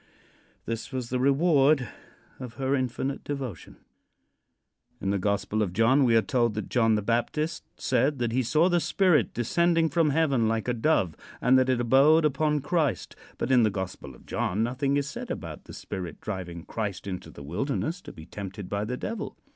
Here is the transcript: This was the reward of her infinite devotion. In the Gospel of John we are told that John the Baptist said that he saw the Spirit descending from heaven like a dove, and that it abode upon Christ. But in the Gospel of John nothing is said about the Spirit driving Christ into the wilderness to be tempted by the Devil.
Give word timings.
This 0.65 0.91
was 0.91 1.11
the 1.11 1.19
reward 1.19 1.87
of 2.39 2.55
her 2.55 2.73
infinite 2.73 3.23
devotion. 3.23 3.77
In 4.99 5.11
the 5.11 5.19
Gospel 5.19 5.61
of 5.61 5.73
John 5.73 6.05
we 6.05 6.15
are 6.15 6.23
told 6.23 6.55
that 6.55 6.69
John 6.69 6.95
the 6.95 7.03
Baptist 7.03 7.63
said 7.79 8.17
that 8.17 8.31
he 8.31 8.41
saw 8.41 8.67
the 8.67 8.79
Spirit 8.79 9.31
descending 9.31 9.89
from 9.89 10.09
heaven 10.09 10.47
like 10.47 10.67
a 10.67 10.73
dove, 10.73 11.15
and 11.39 11.55
that 11.59 11.69
it 11.69 11.79
abode 11.79 12.25
upon 12.25 12.61
Christ. 12.61 13.15
But 13.37 13.51
in 13.51 13.61
the 13.61 13.69
Gospel 13.69 14.15
of 14.15 14.25
John 14.25 14.63
nothing 14.63 14.97
is 14.97 15.07
said 15.07 15.29
about 15.29 15.65
the 15.65 15.71
Spirit 15.73 16.19
driving 16.19 16.65
Christ 16.65 17.05
into 17.05 17.29
the 17.29 17.43
wilderness 17.43 18.01
to 18.01 18.11
be 18.11 18.25
tempted 18.25 18.67
by 18.69 18.85
the 18.85 18.97
Devil. 18.97 19.37